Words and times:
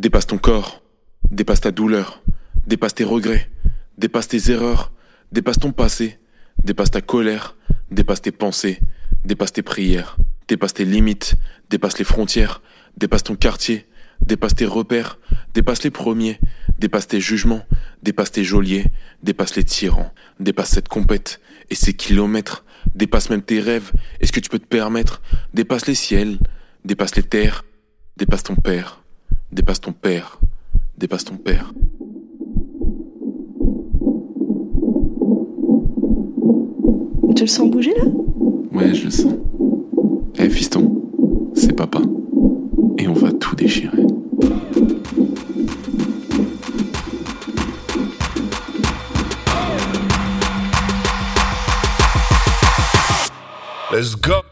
Dépasse 0.00 0.26
ton 0.26 0.38
corps, 0.38 0.82
dépasse 1.30 1.60
ta 1.60 1.72
douleur, 1.72 2.22
dépasse 2.66 2.94
tes 2.94 3.04
regrets, 3.04 3.50
dépasse 3.98 4.28
tes 4.28 4.50
erreurs, 4.50 4.92
dépasse 5.30 5.58
ton 5.58 5.72
passé, 5.72 6.18
dépasse 6.64 6.90
ta 6.90 7.02
colère, 7.02 7.54
dépasse 7.90 8.22
tes 8.22 8.32
pensées, 8.32 8.80
dépasse 9.26 9.52
tes 9.52 9.60
prières, 9.60 10.16
dépasse 10.48 10.72
tes 10.72 10.86
limites, 10.86 11.34
dépasse 11.68 11.98
les 11.98 12.06
frontières, 12.06 12.62
dépasse 12.96 13.24
ton 13.24 13.36
quartier, 13.36 13.88
dépasse 14.24 14.54
tes 14.54 14.64
repères, 14.64 15.18
dépasse 15.52 15.82
les 15.82 15.90
premiers, 15.90 16.40
dépasse 16.78 17.06
tes 17.06 17.20
jugements, 17.20 17.66
dépasse 18.02 18.32
tes 18.32 18.42
geôliers, 18.42 18.86
dépasse 19.22 19.54
les 19.54 19.64
tyrans, 19.64 20.14
dépasse 20.38 20.70
cette 20.70 20.88
compète 20.88 21.42
et 21.68 21.74
ces 21.74 21.92
kilomètres, 21.92 22.64
dépasse 22.94 23.28
même 23.28 23.42
tes 23.42 23.60
rêves, 23.60 23.92
est-ce 24.20 24.32
que 24.32 24.40
tu 24.40 24.48
peux 24.48 24.60
te 24.60 24.66
permettre, 24.66 25.20
dépasse 25.52 25.86
les 25.86 25.94
ciels, 25.94 26.38
dépasse 26.86 27.16
les 27.16 27.22
terres, 27.22 27.66
dépasse 28.16 28.44
ton 28.44 28.56
père, 28.56 28.99
dépasse 29.52 29.80
ton 29.80 29.92
père, 29.92 30.40
dépasse 30.96 31.24
ton 31.24 31.36
père. 31.36 31.72
Tu 37.36 37.42
le 37.42 37.48
sens 37.48 37.70
bouger 37.70 37.94
là? 37.96 38.04
Ouais, 38.72 38.94
je 38.94 39.04
le 39.04 39.10
sens. 39.10 39.34
Eh 40.38 40.50
fiston, 40.50 41.02
c'est 41.54 41.72
papa. 41.72 42.00
Et 42.98 43.08
on 43.08 43.14
va 43.14 43.32
tout 43.32 43.56
déchirer. 43.56 43.96
Let's 53.92 54.14
go. 54.14 54.42